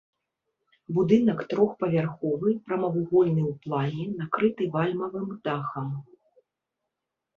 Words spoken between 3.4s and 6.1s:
ў плане, накрыты вальмавым дахам.